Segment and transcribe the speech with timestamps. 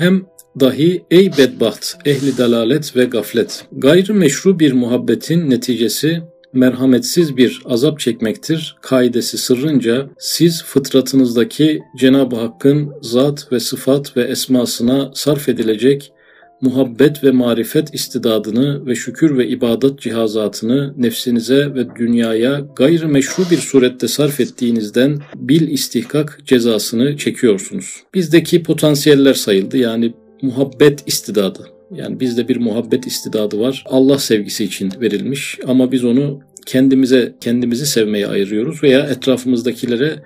[0.00, 0.26] hem
[0.60, 3.64] dahi ey bedbaht, ehli dalalet ve gaflet.
[3.72, 8.76] Gayrı meşru bir muhabbetin neticesi merhametsiz bir azap çekmektir.
[8.80, 16.12] Kaidesi sırrınca siz fıtratınızdaki Cenab-ı Hakk'ın zat ve sıfat ve esmasına sarf edilecek
[16.60, 23.56] muhabbet ve marifet istidadını ve şükür ve ibadet cihazatını nefsinize ve dünyaya gayrı meşru bir
[23.56, 27.96] surette sarf ettiğinizden bil istihkak cezasını çekiyorsunuz.
[28.14, 31.66] Bizdeki potansiyeller sayıldı yani muhabbet istidadı.
[31.94, 33.84] Yani bizde bir muhabbet istidadı var.
[33.86, 40.16] Allah sevgisi için verilmiş ama biz onu kendimize kendimizi sevmeye ayırıyoruz veya etrafımızdakilere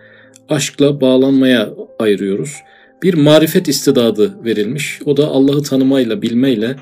[0.48, 2.57] aşkla bağlanmaya ayırıyoruz
[3.05, 5.01] bir marifet istidadı verilmiş.
[5.05, 6.77] O da Allah'ı tanımayla, bilmeyle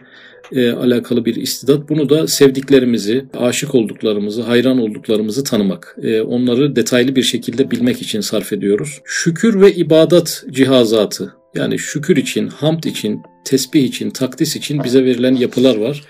[0.52, 1.88] e, alakalı bir istidat.
[1.88, 5.96] Bunu da sevdiklerimizi, aşık olduklarımızı, hayran olduklarımızı tanımak.
[6.02, 9.00] E, onları detaylı bir şekilde bilmek için sarf ediyoruz.
[9.04, 15.34] Şükür ve ibadat cihazatı yani şükür için, hamd için, tesbih için, takdis için bize verilen
[15.34, 16.02] yapılar var.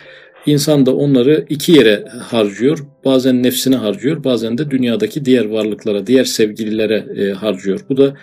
[0.46, 2.78] İnsan da onları iki yere harcıyor.
[3.04, 7.80] Bazen nefsine harcıyor, bazen de dünyadaki diğer varlıklara, diğer sevgililere e, harcıyor.
[7.88, 8.14] Bu da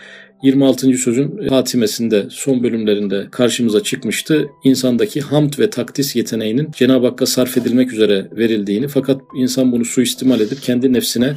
[0.43, 0.93] 26.
[0.93, 4.49] sözün hatimesinde son bölümlerinde karşımıza çıkmıştı.
[4.63, 10.39] İnsandaki hamd ve takdis yeteneğinin Cenab-ı Hakk'a sarf edilmek üzere verildiğini fakat insan bunu suistimal
[10.39, 11.35] edip kendi nefsine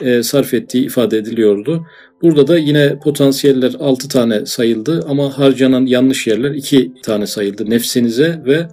[0.00, 1.86] e, sarf ettiği ifade ediliyordu.
[2.22, 7.70] Burada da yine potansiyeller 6 tane sayıldı ama harcanan yanlış yerler 2 tane sayıldı.
[7.70, 8.68] Nefsinize ve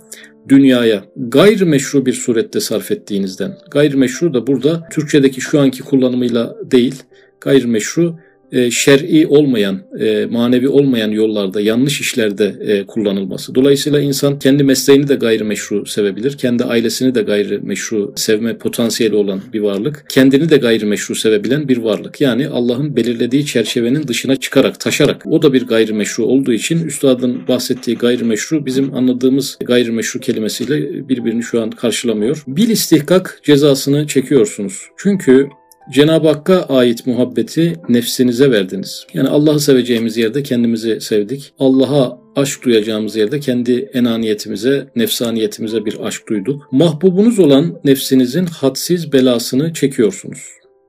[0.50, 3.58] dünyaya gayrimeşru bir surette sarf ettiğinizden.
[3.72, 7.04] Gayrimeşru da burada Türkçedeki şu anki kullanımıyla değil,
[7.42, 8.16] gayrimeşru
[8.52, 13.56] e, şer'i olmayan, e, manevi olmayan yollarda, yanlış işlerde e, kullanılması.
[13.56, 16.38] Dolayısıyla insan kendi mesleğini de gayrimeşru sevebilir.
[16.38, 20.06] Kendi ailesini de gayrimeşru sevme potansiyeli olan bir varlık.
[20.10, 22.22] Kendini de gayrimeşru sevebilen bir varlık.
[22.22, 25.26] Yani Allah'ın belirlediği çerçevenin dışına çıkarak, taşarak.
[25.26, 31.62] O da bir gayrimeşru olduğu için üstadın bahsettiği gayrimeşru bizim anladığımız gayrimeşru kelimesiyle birbirini şu
[31.62, 32.44] an karşılamıyor.
[32.48, 34.82] Bil istihkak cezasını çekiyorsunuz.
[34.98, 35.50] Çünkü
[35.92, 39.08] Cenab-ı Hakk'a ait muhabbeti nefsinize verdiniz.
[39.14, 41.54] Yani Allah'ı seveceğimiz yerde kendimizi sevdik.
[41.60, 46.68] Allah'a aşk duyacağımız yerde kendi enaniyetimize, nefsaniyetimize bir aşk duyduk.
[46.72, 50.40] Mahbubunuz olan nefsinizin hadsiz belasını çekiyorsunuz.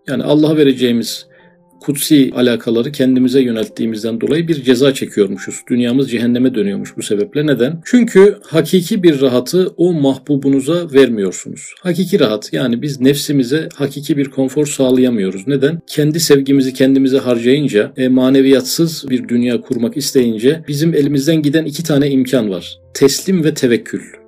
[0.08, 1.25] Yani Allah'a vereceğimiz
[1.86, 5.60] kutsi alakaları kendimize yönelttiğimizden dolayı bir ceza çekiyormuşuz.
[5.68, 7.46] Dünyamız cehenneme dönüyormuş bu sebeple.
[7.46, 7.80] Neden?
[7.84, 11.74] Çünkü hakiki bir rahatı o mahbubunuza vermiyorsunuz.
[11.80, 15.46] Hakiki rahat yani biz nefsimize hakiki bir konfor sağlayamıyoruz.
[15.46, 15.80] Neden?
[15.86, 22.10] Kendi sevgimizi kendimize harcayınca, e, maneviyatsız bir dünya kurmak isteyince bizim elimizden giden iki tane
[22.10, 22.78] imkan var.
[22.94, 24.25] Teslim ve tevekkül.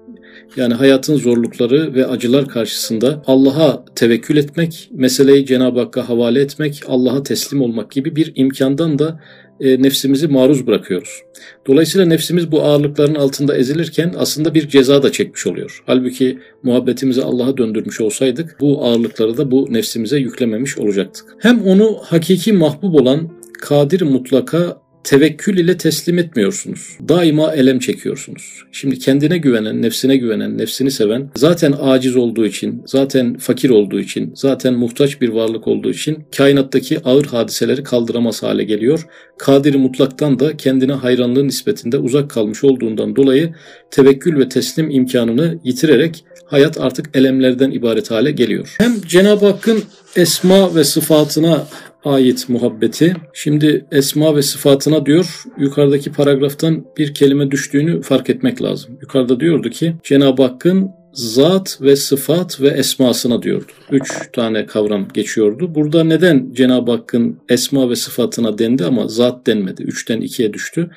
[0.56, 7.22] Yani hayatın zorlukları ve acılar karşısında Allah'a tevekkül etmek, meseleyi Cenab-ı Hakk'a havale etmek, Allah'a
[7.22, 9.20] teslim olmak gibi bir imkandan da
[9.60, 11.22] e, nefsimizi maruz bırakıyoruz.
[11.66, 15.82] Dolayısıyla nefsimiz bu ağırlıkların altında ezilirken aslında bir ceza da çekmiş oluyor.
[15.86, 21.24] Halbuki muhabbetimizi Allah'a döndürmüş olsaydık bu ağırlıkları da bu nefsimize yüklememiş olacaktık.
[21.38, 26.98] Hem onu hakiki mahbub olan kadir mutlaka tevekkül ile teslim etmiyorsunuz.
[27.08, 28.62] Daima elem çekiyorsunuz.
[28.72, 34.32] Şimdi kendine güvenen, nefsine güvenen, nefsini seven zaten aciz olduğu için, zaten fakir olduğu için,
[34.34, 39.06] zaten muhtaç bir varlık olduğu için kainattaki ağır hadiseleri kaldıramaz hale geliyor.
[39.38, 43.54] Kadir mutlaktan da kendine hayranlığı nispetinde uzak kalmış olduğundan dolayı
[43.90, 48.76] tevekkül ve teslim imkanını yitirerek hayat artık elemlerden ibaret hale geliyor.
[48.78, 49.82] Hem Cenab-ı Hakk'ın
[50.16, 51.66] esma ve sıfatına
[52.04, 53.14] ait muhabbeti.
[53.32, 58.98] Şimdi esma ve sıfatına diyor yukarıdaki paragraftan bir kelime düştüğünü fark etmek lazım.
[59.00, 63.72] Yukarıda diyordu ki Cenab-ı Hakk'ın zat ve sıfat ve esmasına diyordu.
[63.90, 65.74] Üç tane kavram geçiyordu.
[65.74, 69.82] Burada neden Cenab-ı Hakk'ın esma ve sıfatına dendi ama zat denmedi.
[69.82, 70.90] Üçten ikiye düştü.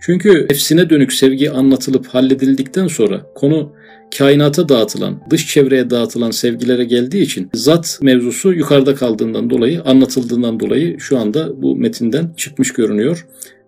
[0.00, 3.72] Çünkü nefsine dönük sevgi anlatılıp halledildikten sonra konu
[4.18, 11.00] kainata dağıtılan, dış çevreye dağıtılan sevgilere geldiği için zat mevzusu yukarıda kaldığından dolayı, anlatıldığından dolayı
[11.00, 13.26] şu anda bu metinden çıkmış görünüyor.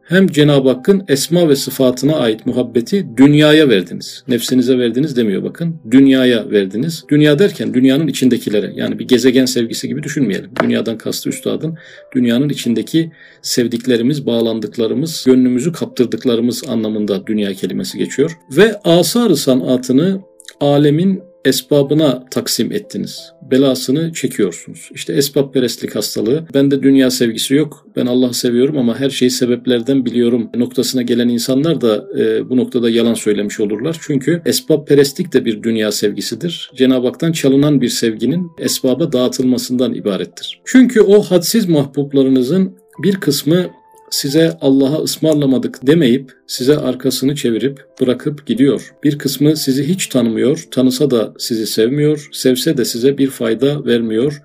[0.09, 4.25] Hem Cenab-ı Hakk'ın esma ve sıfatına ait muhabbeti dünyaya verdiniz.
[4.29, 5.77] Nefsinize verdiniz demiyor bakın.
[5.91, 7.05] Dünyaya verdiniz.
[7.11, 10.51] Dünya derken dünyanın içindekilere yani bir gezegen sevgisi gibi düşünmeyelim.
[10.63, 11.79] Dünyadan kastı üstadın
[12.15, 18.39] dünyanın içindeki sevdiklerimiz, bağlandıklarımız, gönlümüzü kaptırdıklarımız anlamında dünya kelimesi geçiyor.
[18.57, 20.21] Ve asar-ı sanatını
[20.61, 23.33] alemin esbabına taksim ettiniz.
[23.51, 24.89] Belasını çekiyorsunuz.
[24.95, 26.45] İşte esbab perestlik hastalığı.
[26.55, 27.87] Bende dünya sevgisi yok.
[27.97, 32.91] Ben Allah'ı seviyorum ama her şeyi sebeplerden biliyorum noktasına gelen insanlar da e, bu noktada
[32.91, 33.97] yalan söylemiş olurlar.
[34.01, 36.71] Çünkü esbab perestlik de bir dünya sevgisidir.
[36.77, 40.61] Cenab-ı Hak'tan çalınan bir sevginin esbaba dağıtılmasından ibarettir.
[40.65, 43.67] Çünkü o hadsiz mahbublarınızın bir kısmı
[44.11, 48.95] size Allah'a ısmarlamadık demeyip size arkasını çevirip bırakıp gidiyor.
[49.05, 54.43] Bir kısmı sizi hiç tanımıyor, tanısa da sizi sevmiyor, sevse de size bir fayda vermiyor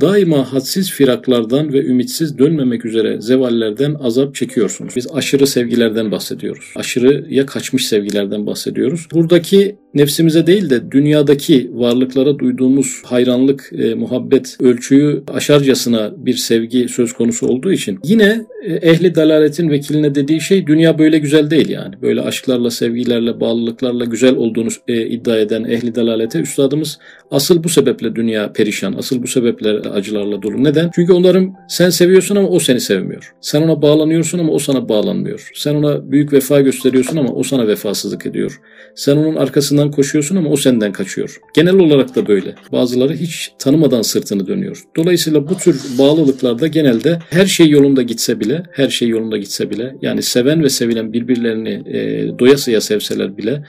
[0.00, 4.96] daima hadsiz firaklardan ve ümitsiz dönmemek üzere zevallerden azap çekiyorsunuz.
[4.96, 6.64] Biz aşırı sevgilerden bahsediyoruz.
[6.76, 9.06] Aşırıya kaçmış sevgilerden bahsediyoruz.
[9.12, 17.12] Buradaki nefsimize değil de dünyadaki varlıklara duyduğumuz hayranlık, e, muhabbet ölçüyü aşarcasına bir sevgi söz
[17.12, 21.94] konusu olduğu için yine e, ehli dalaletin vekiline dediği şey dünya böyle güzel değil yani.
[22.02, 26.98] Böyle aşklarla, sevgilerle, bağlılıklarla güzel olduğunu e, iddia eden ehli dalalete üstadımız
[27.30, 30.64] asıl bu sebeple dünya perişan, asıl bu sebeple acılarla dolu.
[30.64, 30.90] Neden?
[30.94, 33.34] Çünkü onların sen seviyorsun ama o seni sevmiyor.
[33.40, 35.50] Sen ona bağlanıyorsun ama o sana bağlanmıyor.
[35.54, 38.60] Sen ona büyük vefa gösteriyorsun ama o sana vefasızlık ediyor.
[38.94, 41.40] Sen onun arkasından koşuyorsun ama o senden kaçıyor.
[41.54, 42.54] Genel olarak da böyle.
[42.72, 44.82] Bazıları hiç tanımadan sırtını dönüyor.
[44.96, 49.96] Dolayısıyla bu tür bağlılıklarda genelde her şey yolunda gitse bile, her şey yolunda gitse bile
[50.02, 53.62] yani seven ve sevilen birbirlerini e, doyasıya sevseler bile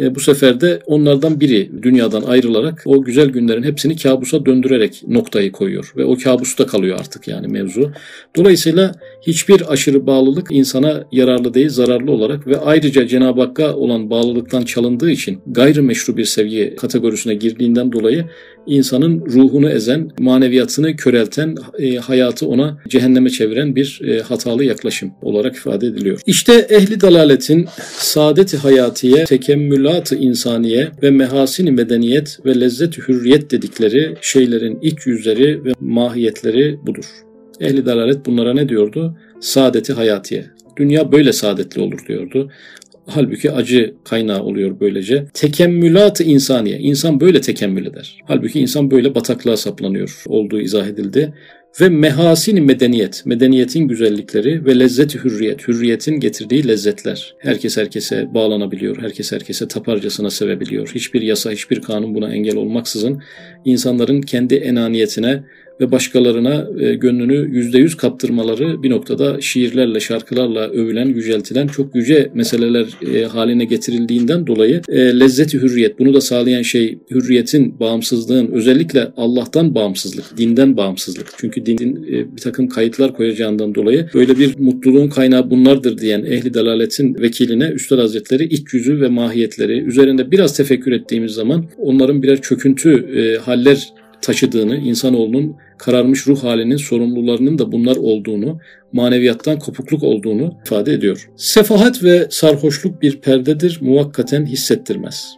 [0.00, 5.52] e, bu sefer de onlardan biri dünyadan ayrılarak o güzel günlerin hepsini kabusa döndürerek noktayı
[5.52, 7.92] koyuyor ve o kabusta kalıyor artık yani mevzu.
[8.36, 14.62] Dolayısıyla hiçbir aşırı bağlılık insana yararlı değil, zararlı olarak ve ayrıca Cenab-ı Hakk'a olan bağlılıktan
[14.62, 18.24] çalındığı için gayrimeşru bir sevgi kategorisine girdiğinden dolayı
[18.66, 25.56] insanın ruhunu ezen, maneviyatını körelten, e, hayatı ona cehenneme çeviren bir e, hatalı yaklaşım olarak
[25.56, 26.20] ifade ediliyor.
[26.26, 27.66] İşte ehli dalaletin
[27.98, 35.72] saadet-i hayatiye, tekemmülat-ı insaniye ve mehasin medeniyet ve lezzet-i hürriyet dedikleri şeylerin iç yüzleri ve
[35.80, 37.04] mahiyetleri budur.
[37.60, 39.16] Ehli dalalet bunlara ne diyordu?
[39.40, 40.46] Saadeti hayatiye.
[40.76, 42.50] Dünya böyle saadetli olur diyordu.
[43.06, 45.26] Halbuki acı kaynağı oluyor böylece.
[45.34, 46.78] Tekemmülat-ı insaniye.
[46.78, 48.18] İnsan böyle tekemmül eder.
[48.24, 51.34] Halbuki insan böyle bataklığa saplanıyor olduğu izah edildi.
[51.80, 57.34] Ve mehasin medeniyet, medeniyetin güzellikleri ve lezzeti hürriyet, hürriyetin getirdiği lezzetler.
[57.38, 60.90] Herkes herkese bağlanabiliyor, herkes herkese taparcasına sevebiliyor.
[60.94, 63.22] Hiçbir yasa, hiçbir kanun buna engel olmaksızın
[63.64, 65.42] insanların kendi enaniyetine
[65.80, 72.30] ve başkalarına e, gönlünü yüzde yüz kaptırmaları bir noktada şiirlerle, şarkılarla övülen, yüceltilen çok yüce
[72.34, 79.08] meseleler e, haline getirildiğinden dolayı e, lezzeti hürriyet, bunu da sağlayan şey hürriyetin, bağımsızlığın, özellikle
[79.16, 81.26] Allah'tan bağımsızlık, dinden bağımsızlık.
[81.36, 86.54] Çünkü dinin e, bir takım kayıtlar koyacağından dolayı böyle bir mutluluğun kaynağı bunlardır diyen ehli
[86.54, 92.40] dalaletin vekiline Üstad Hazretleri iç yüzü ve mahiyetleri üzerinde biraz tefekkür ettiğimiz zaman onların birer
[92.40, 93.88] çöküntü e, haller
[94.22, 98.58] taşıdığını, insanoğlunun kararmış ruh halinin sorumlularının da bunlar olduğunu,
[98.92, 101.28] maneviyattan kopukluk olduğunu ifade ediyor.
[101.36, 105.36] Sefahat ve sarhoşluk bir perdedir, muvakkaten hissettirmez.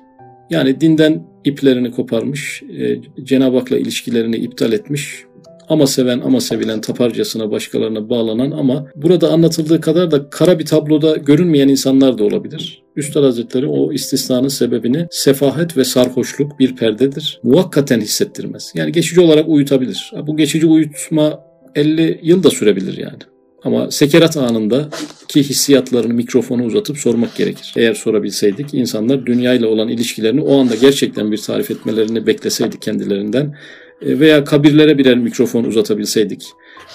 [0.50, 5.24] Yani dinden iplerini koparmış, e, Cenab-ı Hak'la ilişkilerini iptal etmiş,
[5.68, 11.16] ama seven ama sevilen taparcasına başkalarına bağlanan ama burada anlatıldığı kadar da kara bir tabloda
[11.16, 12.82] görünmeyen insanlar da olabilir.
[12.96, 17.40] Üstad Hazretleri o istisnanın sebebini sefahet ve sarhoşluk bir perdedir.
[17.42, 18.72] Muvakkaten hissettirmez.
[18.74, 20.12] Yani geçici olarak uyutabilir.
[20.26, 21.40] Bu geçici uyutma
[21.74, 23.18] 50 yıl da sürebilir yani.
[23.64, 24.88] Ama sekerat anında
[25.28, 27.72] ki hissiyatlarını mikrofonu uzatıp sormak gerekir.
[27.76, 33.54] Eğer sorabilseydik insanlar dünyayla olan ilişkilerini o anda gerçekten bir tarif etmelerini bekleseydik kendilerinden
[34.02, 36.42] veya kabirlere birer mikrofon uzatabilseydik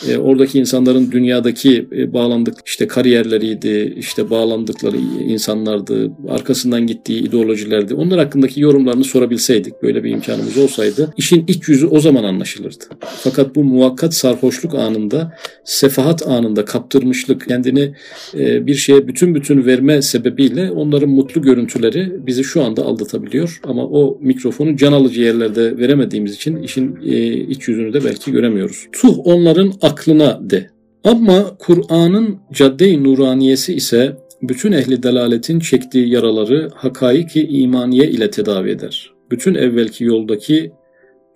[0.07, 7.93] e, oradaki insanların dünyadaki e, bağlandık işte kariyerleriydi, işte bağlandıkları insanlardı, arkasından gittiği ideolojilerdi.
[7.93, 12.83] Onlar hakkındaki yorumlarını sorabilseydik, böyle bir imkanımız olsaydı işin iç yüzü o zaman anlaşılırdı.
[12.99, 17.95] Fakat bu muvakkat sarhoşluk anında, sefahat anında kaptırmışlık, kendini
[18.33, 23.59] e, bir şeye bütün bütün verme sebebiyle onların mutlu görüntüleri bizi şu anda aldatabiliyor.
[23.63, 28.87] Ama o mikrofonu can alıcı yerlerde veremediğimiz için işin e, iç yüzünü de belki göremiyoruz.
[28.91, 30.69] Tuh onların aklına de.
[31.03, 39.11] Ama Kur'an'ın cadde-i nuraniyesi ise bütün ehli delaletin çektiği yaraları hakaiki imaniye ile tedavi eder.
[39.31, 40.71] Bütün evvelki yoldaki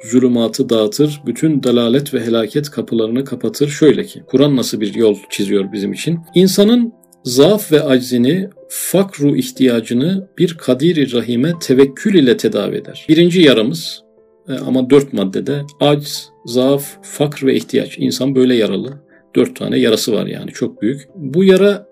[0.04, 3.68] zulümatı dağıtır, bütün dalalet ve helaket kapılarını kapatır.
[3.68, 6.20] Şöyle ki, Kur'an nasıl bir yol çiziyor bizim için?
[6.36, 6.94] İnsanın
[7.24, 13.06] zaaf ve aczini, fakru ihtiyacını bir kadiri rahime tevekkül ile tedavi eder.
[13.10, 14.07] Birinci yaramız
[14.66, 17.98] ama dört maddede aciz, zaaf, fakr ve ihtiyaç.
[18.00, 19.02] İnsan böyle yaralı.
[19.36, 21.02] Dört tane yarası var yani çok büyük.
[21.16, 21.88] Bu yara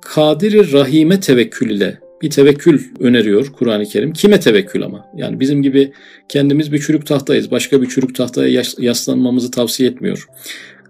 [0.00, 4.12] kadiri rahime tevekkül ile bir tevekkül öneriyor Kur'an-ı Kerim.
[4.12, 5.06] Kime tevekkül ama?
[5.16, 5.92] Yani bizim gibi
[6.28, 7.50] kendimiz bir çürük tahtayız.
[7.50, 10.26] Başka bir çürük tahtaya yaslanmamızı tavsiye etmiyor.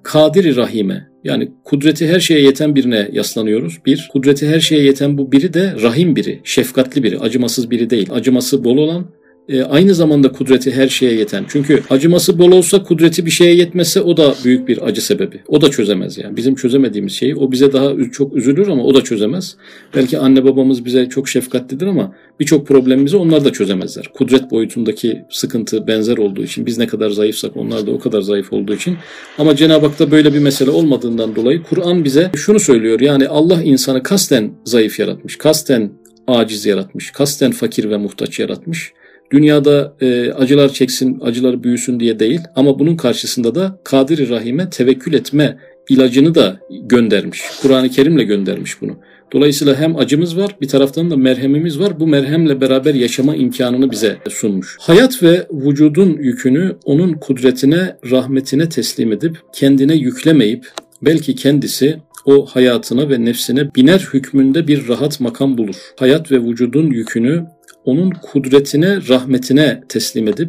[0.03, 3.79] Kadiri rahime yani kudreti her şeye yeten birine yaslanıyoruz.
[3.87, 8.09] Bir, kudreti her şeye yeten bu biri de rahim biri, şefkatli biri, acımasız biri değil.
[8.13, 9.11] Acıması bol olan,
[9.51, 11.45] e, aynı zamanda kudreti her şeye yeten.
[11.49, 15.41] Çünkü acıması bol olsa kudreti bir şeye yetmese o da büyük bir acı sebebi.
[15.49, 16.37] O da çözemez yani.
[16.37, 19.57] Bizim çözemediğimiz şeyi o bize daha çok üzülür ama o da çözemez.
[19.95, 24.11] Belki anne babamız bize çok şefkatlidir ama birçok problemimizi onlar da çözemezler.
[24.15, 28.53] Kudret boyutundaki sıkıntı benzer olduğu için biz ne kadar zayıfsak onlar da o kadar zayıf
[28.53, 28.97] olduğu için.
[29.39, 33.01] Ama Cenab-ı Hak'ta böyle bir mesele olmadığından dolayı Kur'an bize şunu söylüyor.
[33.01, 35.91] Yani Allah insanı kasten zayıf yaratmış, kasten
[36.27, 38.93] aciz yaratmış, kasten fakir ve muhtaç yaratmış.
[39.33, 45.13] Dünyada e, acılar çeksin, acılar büyüsün diye değil ama bunun karşısında da Kadir-i Rahim'e tevekkül
[45.13, 45.59] etme
[45.89, 47.43] ilacını da göndermiş.
[47.63, 48.97] Kur'an-ı Kerim'le göndermiş bunu.
[49.33, 52.01] Dolayısıyla hem acımız var bir taraftan da merhemimiz var.
[52.01, 54.77] Bu merhemle beraber yaşama imkanını bize sunmuş.
[54.81, 60.67] Hayat ve vücudun yükünü onun kudretine, rahmetine teslim edip kendine yüklemeyip
[61.03, 65.77] belki kendisi o hayatına ve nefsine biner hükmünde bir rahat makam bulur.
[65.99, 67.47] Hayat ve vücudun yükünü
[67.85, 70.49] onun kudretine, rahmetine teslim edip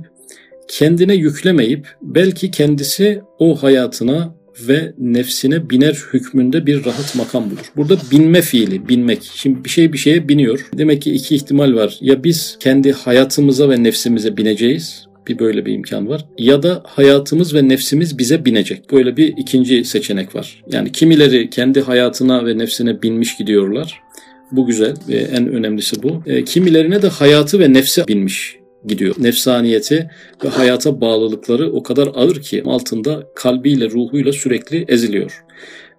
[0.67, 4.35] kendine yüklemeyip belki kendisi o hayatına
[4.67, 7.71] ve nefsine biner hükmünde bir rahat makam bulur.
[7.75, 9.23] Burada binme fiili, binmek.
[9.35, 10.69] Şimdi bir şey bir şeye biniyor.
[10.77, 11.97] Demek ki iki ihtimal var.
[12.01, 16.25] Ya biz kendi hayatımıza ve nefsimize bineceğiz bir böyle bir imkan var.
[16.37, 18.91] Ya da hayatımız ve nefsimiz bize binecek.
[18.91, 20.63] Böyle bir ikinci seçenek var.
[20.71, 24.01] Yani kimileri kendi hayatına ve nefsine binmiş gidiyorlar.
[24.51, 26.23] Bu güzel ve en önemlisi bu.
[26.25, 28.55] E, kimilerine de hayatı ve nefse binmiş
[28.87, 29.15] gidiyor.
[29.17, 30.09] Nefsaniyeti
[30.43, 35.43] ve hayata bağlılıkları o kadar ağır ki altında kalbiyle, ruhuyla sürekli eziliyor.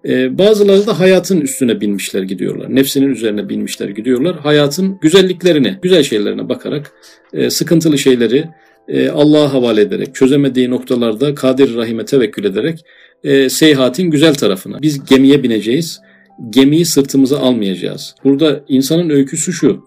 [0.07, 2.75] Ee, bazıları da hayatın üstüne binmişler gidiyorlar.
[2.75, 4.39] Nefsinin üzerine binmişler gidiyorlar.
[4.39, 6.91] Hayatın güzelliklerini, güzel şeylerine bakarak
[7.33, 8.45] e, sıkıntılı şeyleri
[8.87, 12.85] e, Allah'a havale ederek, çözemediği noktalarda Kadir Rahim'e tevekkül ederek
[13.23, 14.81] e, seyahatin güzel tarafına.
[14.81, 16.01] Biz gemiye bineceğiz,
[16.49, 18.15] gemiyi sırtımıza almayacağız.
[18.23, 19.85] Burada insanın öyküsü şu,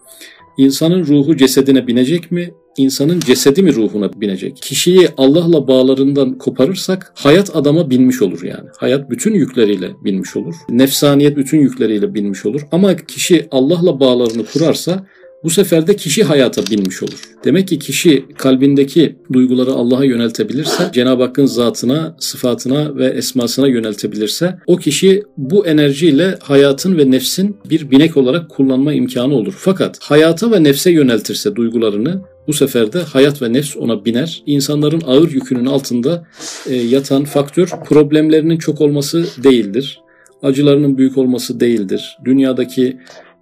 [0.57, 4.57] insanın ruhu cesedine binecek mi, insanın cesedi mi ruhuna binecek?
[4.57, 8.69] Kişiyi Allah'la bağlarından koparırsak hayat adama binmiş olur yani.
[8.77, 10.55] Hayat bütün yükleriyle binmiş olur.
[10.69, 12.61] Nefsaniyet bütün yükleriyle binmiş olur.
[12.71, 15.05] Ama kişi Allah'la bağlarını kurarsa
[15.47, 17.21] bu sefer de kişi hayata binmiş olur.
[17.45, 24.77] Demek ki kişi kalbindeki duyguları Allah'a yöneltebilirse, Cenab-ı Hakk'ın zatına, sıfatına ve esmasına yöneltebilirse, o
[24.77, 29.53] kişi bu enerjiyle hayatın ve nefsin bir binek olarak kullanma imkanı olur.
[29.57, 34.43] Fakat hayata ve nefse yöneltirse duygularını, bu sefer de hayat ve nefs ona biner.
[34.45, 36.27] İnsanların ağır yükünün altında
[36.69, 39.99] e, yatan faktör problemlerinin çok olması değildir.
[40.43, 42.17] Acılarının büyük olması değildir.
[42.25, 42.97] Dünyadaki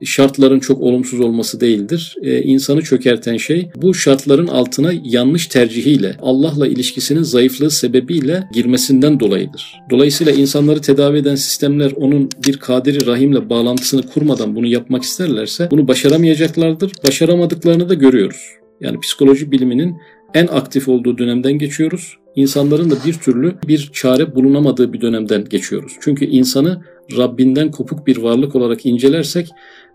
[0.06, 2.16] şartların çok olumsuz olması değildir.
[2.22, 9.82] Ee, insanı çökerten şey bu şartların altına yanlış tercihiyle, Allah'la ilişkisinin zayıflığı sebebiyle girmesinden dolayıdır.
[9.90, 15.88] Dolayısıyla insanları tedavi eden sistemler onun bir kadiri rahimle bağlantısını kurmadan bunu yapmak isterlerse bunu
[15.88, 16.92] başaramayacaklardır.
[17.08, 18.42] Başaramadıklarını da görüyoruz.
[18.82, 19.96] Yani psikoloji biliminin
[20.34, 22.18] en aktif olduğu dönemden geçiyoruz.
[22.36, 25.94] İnsanların da bir türlü bir çare bulunamadığı bir dönemden geçiyoruz.
[26.01, 26.82] Çünkü insanı
[27.18, 29.50] Rabbinden kopuk bir varlık olarak incelersek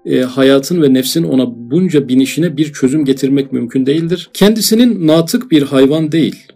[0.06, 4.30] e, hayatın ve nefsin ona bunca binişine bir çözüm getirmek mümkün değildir.
[4.35, 6.47] Kendisinin natık bir hayvan değil.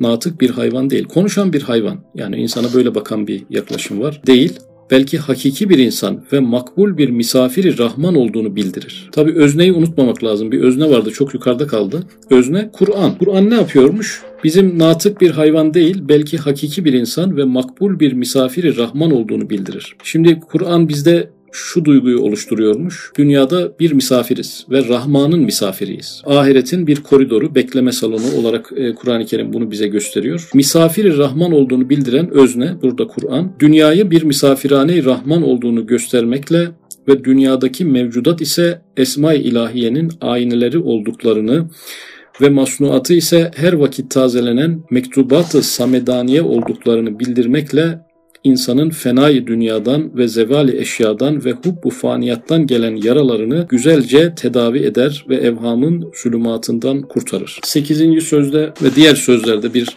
[0.00, 1.04] Natık bir hayvan değil.
[1.04, 2.04] Konuşan bir hayvan.
[2.14, 4.20] Yani insana böyle bakan bir yaklaşım var.
[4.26, 4.58] Değil
[4.90, 9.08] belki hakiki bir insan ve makbul bir misafiri Rahman olduğunu bildirir.
[9.12, 10.52] Tabi özneyi unutmamak lazım.
[10.52, 12.02] Bir özne vardı çok yukarıda kaldı.
[12.30, 13.18] Özne Kur'an.
[13.18, 14.22] Kur'an ne yapıyormuş?
[14.44, 19.50] Bizim natık bir hayvan değil belki hakiki bir insan ve makbul bir misafiri Rahman olduğunu
[19.50, 19.96] bildirir.
[20.02, 23.12] Şimdi Kur'an bizde şu duyguyu oluşturuyormuş.
[23.18, 26.22] Dünyada bir misafiriz ve Rahman'ın misafiriyiz.
[26.26, 30.50] Ahiretin bir koridoru, bekleme salonu olarak e, Kur'an-ı Kerim bunu bize gösteriyor.
[30.54, 33.52] Misafiri Rahman olduğunu bildiren özne burada Kur'an.
[33.58, 36.68] Dünyayı bir misafirhane Rahman olduğunu göstermekle
[37.08, 41.66] ve dünyadaki mevcudat ise Esma-i İlahiye'nin ayneleri olduklarını
[42.40, 47.98] ve masnuatı ise her vakit tazelenen mektubat-ı samedaniye olduklarını bildirmekle
[48.44, 55.36] insanın fenayı dünyadan ve zevali eşyadan ve hubbu faniyattan gelen yaralarını güzelce tedavi eder ve
[55.36, 57.60] evhamın zulümatından kurtarır.
[57.62, 58.24] 8.
[58.24, 59.88] sözde ve diğer sözlerde bir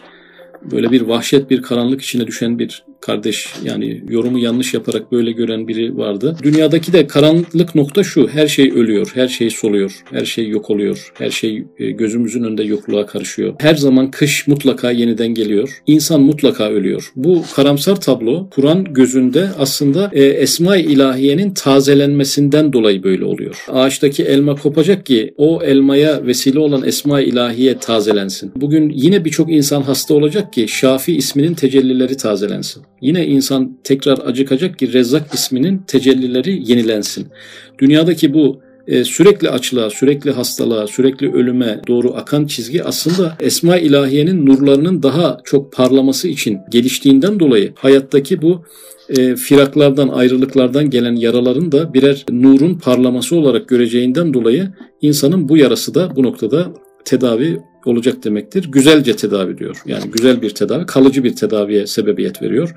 [0.72, 5.68] böyle bir vahşet, bir karanlık içine düşen bir kardeş yani yorumu yanlış yaparak böyle gören
[5.68, 6.36] biri vardı.
[6.42, 8.28] Dünyadaki de karanlık nokta şu.
[8.28, 11.12] Her şey ölüyor, her şey soluyor, her şey yok oluyor.
[11.14, 13.54] Her şey e, gözümüzün önünde yokluğa karışıyor.
[13.58, 15.82] Her zaman kış mutlaka yeniden geliyor.
[15.86, 17.12] İnsan mutlaka ölüyor.
[17.16, 23.64] Bu karamsar tablo Kur'an gözünde aslında e, Esma-i İlahiye'nin tazelenmesinden dolayı böyle oluyor.
[23.68, 28.52] Ağaçtaki elma kopacak ki o elmaya vesile olan Esma-i İlahiye tazelensin.
[28.56, 32.82] Bugün yine birçok insan hasta olacak ki Şafi isminin tecellileri tazelensin.
[33.00, 37.26] Yine insan tekrar acıkacak ki Rezzak isminin tecellileri yenilensin.
[37.78, 44.46] Dünyadaki bu e, sürekli açlığa, sürekli hastalığa, sürekli ölüme doğru akan çizgi aslında Esma ilahiyenin
[44.46, 48.64] nurlarının daha çok parlaması için geliştiğinden dolayı hayattaki bu
[49.08, 54.68] e, firaklardan, ayrılıklardan gelen yaraların da birer nurun parlaması olarak göreceğinden dolayı
[55.02, 56.72] insanın bu yarası da bu noktada
[57.04, 58.68] tedavi olacak demektir.
[58.72, 59.76] Güzelce tedavi diyor.
[59.86, 62.74] Yani güzel bir tedavi, kalıcı bir tedaviye sebebiyet veriyor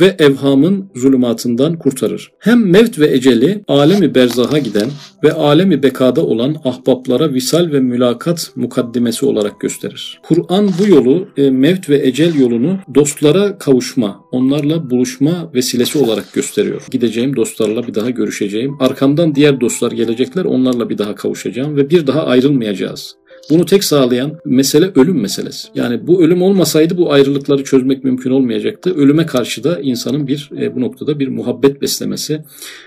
[0.00, 2.32] ve evhamın zulümatından kurtarır.
[2.38, 4.88] Hem mevt ve eceli alemi berzaha giden
[5.24, 10.20] ve alemi bekada olan ahbaplara visal ve mülakat mukaddimesi olarak gösterir.
[10.22, 16.86] Kur'an bu yolu e, mevt ve ecel yolunu dostlara kavuşma, onlarla buluşma vesilesi olarak gösteriyor.
[16.90, 18.76] Gideceğim dostlarla bir daha görüşeceğim.
[18.80, 23.16] Arkamdan diğer dostlar gelecekler, onlarla bir daha kavuşacağım ve bir daha ayrılmayacağız.
[23.50, 25.68] Bunu tek sağlayan mesele ölüm meselesi.
[25.74, 28.94] Yani bu ölüm olmasaydı bu ayrılıkları çözmek mümkün olmayacaktı.
[28.94, 32.42] Ölüme karşı da insanın bir e, bu noktada bir muhabbet beslemesi,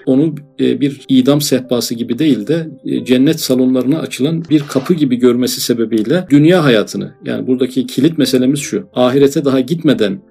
[0.06, 5.16] onu e, bir idam sehpası gibi değil de e, cennet salonlarına açılan bir kapı gibi
[5.16, 8.88] görmesi sebebiyle dünya hayatını yani buradaki kilit meselemiz şu.
[8.94, 10.22] Ahirete daha gitmeden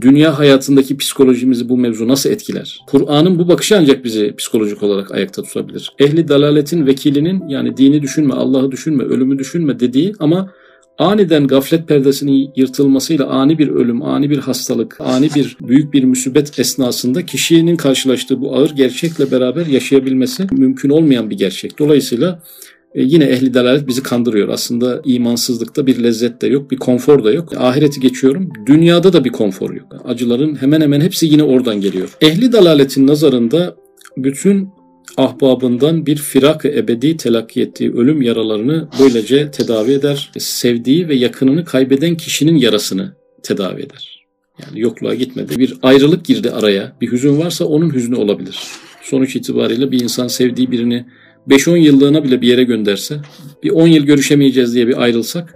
[0.00, 2.80] dünya hayatındaki psikolojimizi bu mevzu nasıl etkiler?
[2.86, 5.92] Kur'an'ın bu bakışı ancak bizi psikolojik olarak ayakta tutabilir.
[5.98, 10.50] Ehli dalaletin vekilinin yani dini düşünme, Allah'ı düşünme, ölümü düşünme dediği ama
[10.98, 16.58] aniden gaflet perdesinin yırtılmasıyla ani bir ölüm, ani bir hastalık, ani bir büyük bir musibet
[16.58, 21.78] esnasında kişinin karşılaştığı bu ağır gerçekle beraber yaşayabilmesi mümkün olmayan bir gerçek.
[21.78, 22.42] Dolayısıyla
[22.94, 24.48] e, yine ehli delalet bizi kandırıyor.
[24.48, 27.56] Aslında imansızlıkta bir lezzet de yok, bir konfor da yok.
[27.56, 28.48] Ahireti geçiyorum.
[28.66, 29.86] Dünyada da bir konfor yok.
[30.04, 32.16] Acıların hemen hemen hepsi yine oradan geliyor.
[32.20, 33.76] Ehli dalaletin nazarında
[34.16, 34.68] bütün
[35.16, 40.30] ahbabından bir firak ebedi telakki ettiği ölüm yaralarını böylece tedavi eder.
[40.38, 44.26] Sevdiği ve yakınını kaybeden kişinin yarasını tedavi eder.
[44.62, 45.58] Yani yokluğa gitmedi.
[45.58, 46.96] Bir ayrılık girdi araya.
[47.00, 48.58] Bir hüzün varsa onun hüznü olabilir.
[49.02, 51.06] Sonuç itibariyle bir insan sevdiği birini
[51.48, 53.20] 5-10 yıllığına bile bir yere gönderse,
[53.62, 55.54] bir 10 yıl görüşemeyeceğiz diye bir ayrılsak,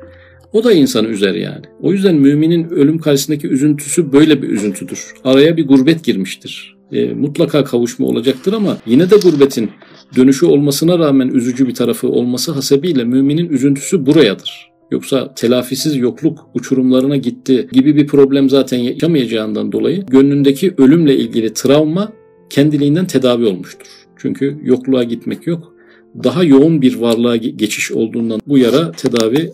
[0.53, 1.65] o da insanı üzer yani.
[1.83, 5.15] O yüzden müminin ölüm karşısındaki üzüntüsü böyle bir üzüntüdür.
[5.25, 6.77] Araya bir gurbet girmiştir.
[6.93, 9.71] E, mutlaka kavuşma olacaktır ama yine de gurbetin
[10.17, 14.71] dönüşü olmasına rağmen üzücü bir tarafı olması hasebiyle müminin üzüntüsü burayadır.
[14.91, 22.13] Yoksa telafisiz yokluk uçurumlarına gitti gibi bir problem zaten yaşamayacağından dolayı gönlündeki ölümle ilgili travma
[22.51, 23.87] kendiliğinden tedavi olmuştur.
[24.17, 25.76] Çünkü yokluğa gitmek yok
[26.25, 29.53] daha yoğun bir varlığa geçiş olduğundan bu yara tedavi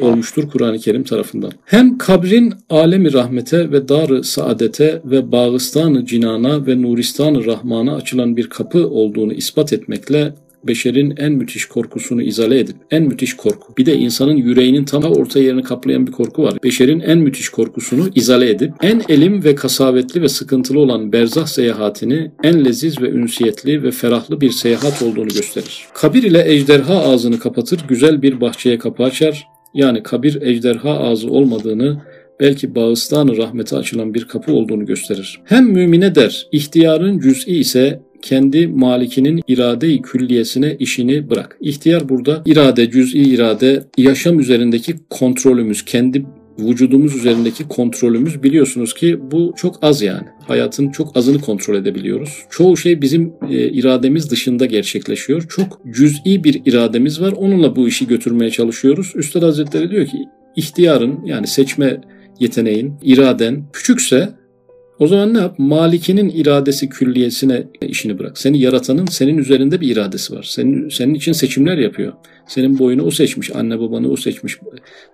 [0.00, 1.52] olmuştur Kur'an-ı Kerim tarafından.
[1.64, 8.46] Hem kabrin alemi rahmete ve dar saadete ve bağıstan cinana ve nuristan rahmana açılan bir
[8.46, 13.76] kapı olduğunu ispat etmekle beşerin en müthiş korkusunu izale edip en müthiş korku.
[13.78, 16.58] Bir de insanın yüreğinin tam orta yerini kaplayan bir korku var.
[16.64, 22.30] Beşerin en müthiş korkusunu izale edip en elim ve kasavetli ve sıkıntılı olan berzah seyahatini
[22.42, 25.84] en leziz ve ünsiyetli ve ferahlı bir seyahat olduğunu gösterir.
[25.94, 29.46] Kabir ile ejderha ağzını kapatır, güzel bir bahçeye kapı açar.
[29.74, 32.02] Yani kabir ejderha ağzı olmadığını
[32.40, 35.40] belki bağıstanı rahmete açılan bir kapı olduğunu gösterir.
[35.44, 41.58] Hem mümine der, ihtiyarın cüz'i ise kendi malikinin irade-i külliyesine işini bırak.
[41.60, 46.24] İhtiyar burada irade, cüz'i irade, yaşam üzerindeki kontrolümüz, kendi
[46.58, 50.26] vücudumuz üzerindeki kontrolümüz biliyorsunuz ki bu çok az yani.
[50.46, 52.42] Hayatın çok azını kontrol edebiliyoruz.
[52.50, 55.46] Çoğu şey bizim e, irademiz dışında gerçekleşiyor.
[55.48, 57.32] Çok cüz'i bir irademiz var.
[57.32, 59.12] Onunla bu işi götürmeye çalışıyoruz.
[59.14, 60.18] Üstad Hazretleri diyor ki
[60.56, 62.00] ihtiyarın yani seçme
[62.40, 64.28] yeteneğin, iraden küçükse
[64.98, 65.54] o zaman ne yap?
[65.58, 68.38] Malikinin iradesi külliyesine işini bırak.
[68.38, 70.42] Seni yaratanın senin üzerinde bir iradesi var.
[70.42, 72.12] Senin, senin için seçimler yapıyor.
[72.46, 74.58] Senin boyunu o seçmiş, anne babanı o seçmiş,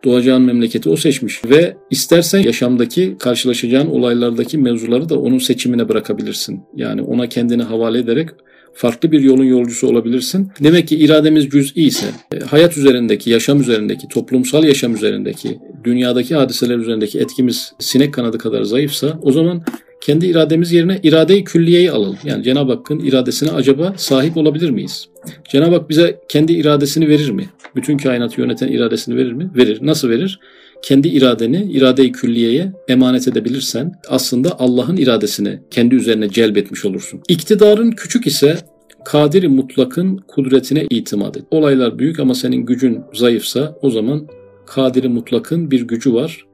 [0.05, 6.61] doğacağın memleketi o seçmiş ve istersen yaşamdaki karşılaşacağın olaylardaki mevzuları da onun seçimine bırakabilirsin.
[6.77, 8.29] Yani ona kendini havale ederek
[8.75, 10.51] farklı bir yolun yolcusu olabilirsin.
[10.61, 16.79] Demek ki irademiz cüz'i ise e, hayat üzerindeki, yaşam üzerindeki, toplumsal yaşam üzerindeki, dünyadaki hadiseler
[16.79, 19.63] üzerindeki etkimiz sinek kanadı kadar zayıfsa o zaman
[20.01, 22.19] kendi irademiz yerine irade-i külliyeyi alalım.
[22.25, 25.09] Yani Cenab-ı Hakk'ın iradesine acaba sahip olabilir miyiz?
[25.49, 27.49] Cenab-ı Hak bize kendi iradesini verir mi?
[27.77, 29.51] Bütün kainatı yöneten iradesini verir mi?
[29.57, 29.79] Verir.
[29.83, 30.41] Nasıl verir?
[30.85, 37.21] Kendi iradeni, irade-i külliyeye emanet edebilirsen aslında Allah'ın iradesini kendi üzerine celbetmiş olursun.
[37.29, 38.57] İktidarın küçük ise
[39.05, 41.45] kadiri mutlakın kudretine itimat et.
[41.51, 44.29] Olaylar büyük ama senin gücün zayıfsa o zaman
[44.67, 46.47] kadiri mutlakın bir gücü var.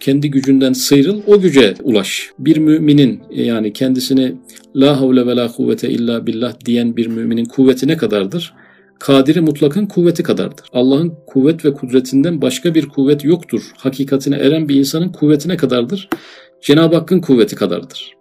[0.00, 2.30] Kendi gücünden sıyrıl, o güce ulaş.
[2.38, 4.34] Bir müminin yani kendisini
[4.76, 8.54] la havle ve la kuvvete illa billah diyen bir müminin kuvveti ne kadardır?
[9.00, 10.66] Kadiri mutlakın kuvveti kadardır.
[10.72, 13.62] Allah'ın kuvvet ve kudretinden başka bir kuvvet yoktur.
[13.76, 16.08] Hakikatine eren bir insanın kuvvetine kadardır.
[16.62, 18.12] Cenab-ı Hakk'ın kuvveti kadardır.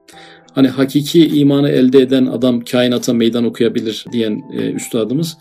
[0.53, 5.37] Hani hakiki imanı elde eden adam kainata meydan okuyabilir diyen e, üstadımız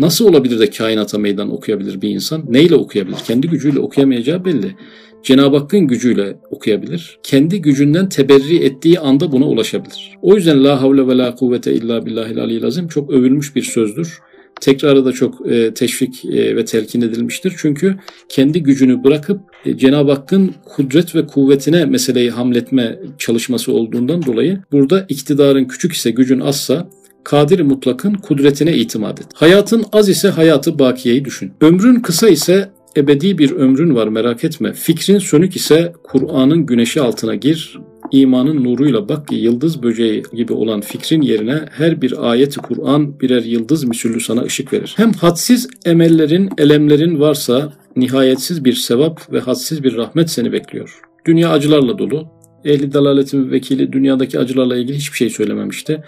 [0.00, 2.44] nasıl olabilir de kainata meydan okuyabilir bir insan?
[2.48, 3.16] Neyle okuyabilir?
[3.26, 4.76] Kendi gücüyle okuyamayacağı belli.
[5.22, 7.18] Cenab-ı Hakk'ın gücüyle okuyabilir.
[7.22, 10.12] Kendi gücünden teberri ettiği anda buna ulaşabilir.
[10.22, 14.18] O yüzden la havle ve la kuvvete illa billahil aliyyil azim çok övülmüş bir sözdür.
[14.60, 17.54] Tekrarı da çok e, teşvik e, ve telkin edilmiştir.
[17.56, 17.96] Çünkü
[18.28, 25.06] kendi gücünü bırakıp e, Cenab-ı Hakk'ın kudret ve kuvvetine meseleyi hamletme çalışması olduğundan dolayı burada
[25.08, 26.88] iktidarın küçük ise gücün azsa
[27.24, 29.26] kadir mutlakın kudretine itimat et.
[29.34, 31.52] Hayatın az ise hayatı bakiyeyi düşün.
[31.60, 34.72] Ömrün kısa ise ebedi bir ömrün var merak etme.
[34.72, 37.78] Fikrin sönük ise Kur'an'ın güneşi altına gir.
[38.12, 43.42] İmanın nuruyla bak ki yıldız böceği gibi olan fikrin yerine her bir ayeti Kur'an birer
[43.42, 44.94] yıldız misüllü sana ışık verir.
[44.96, 51.00] Hem hadsiz emellerin, elemlerin varsa nihayetsiz bir sevap ve hadsiz bir rahmet seni bekliyor.
[51.26, 52.26] Dünya acılarla dolu.
[52.64, 56.02] Ehli dalaletin vekili dünyadaki acılarla ilgili hiçbir şey söylememişti.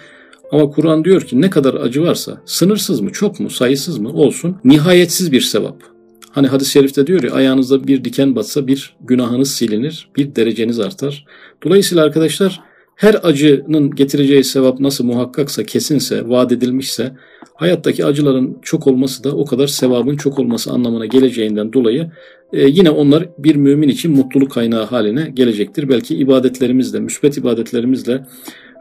[0.53, 4.57] Ama Kur'an diyor ki ne kadar acı varsa sınırsız mı çok mu sayısız mı olsun
[4.65, 5.98] nihayetsiz bir sevap.
[6.31, 11.25] Hani hadis-i şerifte diyor ya ayağınızda bir diken batsa bir günahınız silinir, bir dereceniz artar.
[11.65, 12.61] Dolayısıyla arkadaşlar
[12.97, 17.13] her acının getireceği sevap nasıl muhakkaksa, kesinse, vaat edilmişse
[17.55, 22.11] hayattaki acıların çok olması da o kadar sevabın çok olması anlamına geleceğinden dolayı
[22.53, 25.89] e, yine onlar bir mümin için mutluluk kaynağı haline gelecektir.
[25.89, 28.25] Belki ibadetlerimizle, müsbet ibadetlerimizle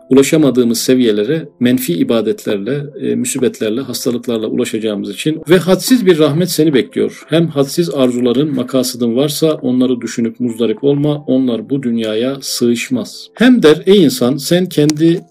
[0.09, 7.23] ulaşamadığımız seviyelere menfi ibadetlerle, e, müsibetlerle, hastalıklarla ulaşacağımız için ve hadsiz bir rahmet seni bekliyor.
[7.27, 13.27] Hem hadsiz arzuların, makasıdın varsa onları düşünüp muzdarip olma, onlar bu dünyaya sığışmaz.
[13.33, 15.21] Hem der ey insan sen kendi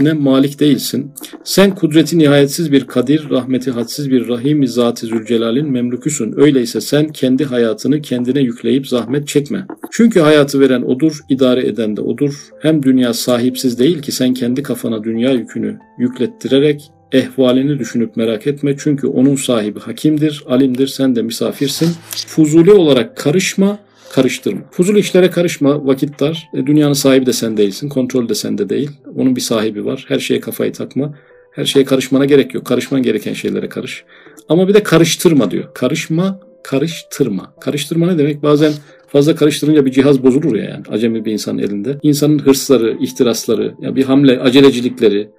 [0.00, 1.12] ne malik değilsin.
[1.44, 6.34] Sen kudreti nihayetsiz bir kadir, rahmeti hadsiz bir rahim zat-ı zülcelal'in memlüküsün.
[6.40, 9.66] Öyleyse sen kendi hayatını kendine yükleyip zahmet çekme.
[9.90, 12.34] Çünkü hayatı veren odur, idare eden de odur.
[12.62, 18.74] Hem dünya sahipsiz değil ki sen kendi kafana dünya yükünü yüklettirerek ehvalini düşünüp merak etme
[18.78, 21.88] çünkü onun sahibi hakimdir, alimdir, sen de misafirsin.
[22.26, 23.78] Fuzuli olarak karışma,
[24.12, 24.60] karıştırma.
[24.70, 26.48] Fuzul işlere karışma, vakit dar.
[26.54, 28.90] E, dünyanın sahibi de sen değilsin, kontrol de sende değil.
[29.16, 30.04] Onun bir sahibi var.
[30.08, 31.14] Her şeye kafayı takma.
[31.52, 32.66] Her şeye karışmana gerek yok.
[32.66, 34.04] Karışman gereken şeylere karış.
[34.48, 35.64] Ama bir de karıştırma diyor.
[35.74, 37.54] Karışma, karıştırma.
[37.60, 38.42] Karıştırma ne demek?
[38.42, 38.72] Bazen
[39.08, 41.98] fazla karıştırınca bir cihaz bozulur ya yani acemi bir insanın elinde.
[42.02, 45.30] İnsanın hırsları, ihtirasları, ya bir hamle, acelecilikleri,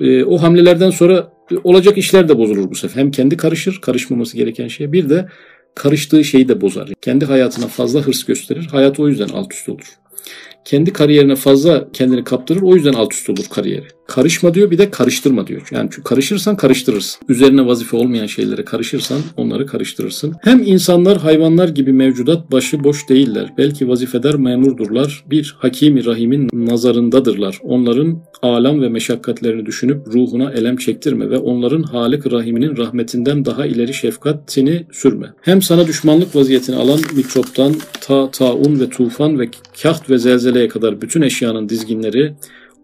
[0.00, 1.32] e, o hamlelerden sonra
[1.64, 3.00] olacak işler de bozulur bu sefer.
[3.00, 4.92] Hem kendi karışır, karışmaması gereken şeye.
[4.92, 5.28] Bir de
[5.78, 6.88] karıştığı şeyi de bozar.
[7.02, 8.66] Kendi hayatına fazla hırs gösterir.
[8.66, 9.98] Hayat o yüzden alt üst olur.
[10.64, 12.62] Kendi kariyerine fazla kendini kaptırır.
[12.62, 13.97] O yüzden alt üst olur kariyeri.
[14.08, 15.68] Karışma diyor bir de karıştırma diyor.
[15.70, 17.20] Yani çünkü karışırsan karıştırırsın.
[17.28, 20.34] Üzerine vazife olmayan şeylere karışırsan onları karıştırırsın.
[20.42, 23.52] Hem insanlar hayvanlar gibi mevcudat başı boş değiller.
[23.58, 25.24] Belki vazifedar memurdurlar.
[25.30, 27.58] Bir hakimi rahimin nazarındadırlar.
[27.62, 33.94] Onların alam ve meşakkatlerini düşünüp ruhuna elem çektirme ve onların Halik Rahiminin rahmetinden daha ileri
[33.94, 35.26] şefkatini sürme.
[35.40, 39.48] Hem sana düşmanlık vaziyetini alan mikroptan ta taun ve tufan ve
[39.82, 42.34] kaht ve zelzeleye kadar bütün eşyanın dizginleri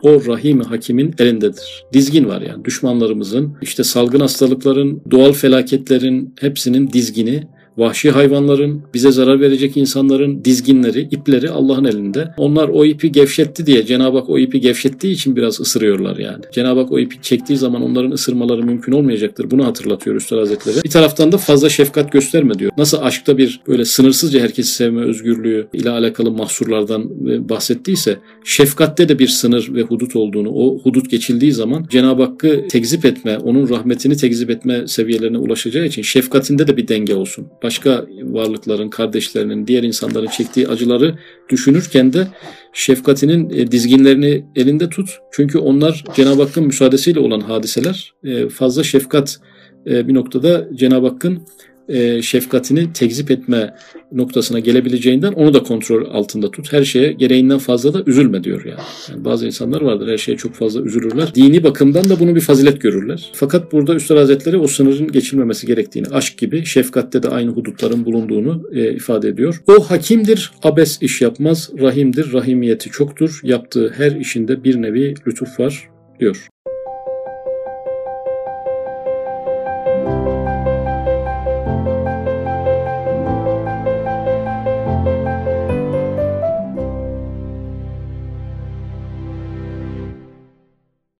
[0.02, 1.84] o rahim hakimin elindedir.
[1.92, 7.42] Dizgin var yani düşmanlarımızın işte salgın hastalıkların, doğal felaketlerin hepsinin dizgini
[7.78, 12.34] vahşi hayvanların, bize zarar verecek insanların dizginleri, ipleri Allah'ın elinde.
[12.36, 16.44] Onlar o ipi gevşetti diye Cenab-ı Hak o ipi gevşettiği için biraz ısırıyorlar yani.
[16.52, 19.50] Cenab-ı Hak o ipi çektiği zaman onların ısırmaları mümkün olmayacaktır.
[19.50, 20.76] Bunu hatırlatıyor Üstad Hazretleri.
[20.84, 22.72] Bir taraftan da fazla şefkat gösterme diyor.
[22.78, 29.18] Nasıl aşkta bir böyle sınırsızca herkesi sevme özgürlüğü ile alakalı mahsurlardan e, bahsettiyse şefkatte de
[29.18, 34.16] bir sınır ve hudut olduğunu, o hudut geçildiği zaman Cenab-ı Hakk'ı tekzip etme, onun rahmetini
[34.16, 40.26] tekzip etme seviyelerine ulaşacağı için şefkatinde de bir denge olsun başka varlıkların, kardeşlerinin, diğer insanların
[40.26, 42.26] çektiği acıları düşünürken de
[42.72, 45.18] şefkatinin e, dizginlerini elinde tut.
[45.32, 48.14] Çünkü onlar Cenab-ı Hakk'ın müsaadesiyle olan hadiseler.
[48.24, 49.40] E, fazla şefkat
[49.86, 51.42] e, bir noktada Cenab-ı Hakk'ın
[51.88, 53.74] e, şefkatini tekzip etme
[54.12, 56.72] noktasına gelebileceğinden onu da kontrol altında tut.
[56.72, 58.80] Her şeye gereğinden fazla da üzülme diyor yani.
[59.10, 61.34] yani bazı insanlar vardır her şeye çok fazla üzülürler.
[61.34, 63.30] Dini bakımdan da bunu bir fazilet görürler.
[63.34, 68.70] Fakat burada Üstad Hazretleri o sınırın geçilmemesi gerektiğini, aşk gibi şefkatte de aynı hudutların bulunduğunu
[68.72, 69.62] e, ifade ediyor.
[69.66, 73.40] O hakimdir, abes iş yapmaz, rahimdir, rahimiyeti çoktur.
[73.42, 75.88] Yaptığı her işinde bir nevi lütuf var
[76.20, 76.48] diyor.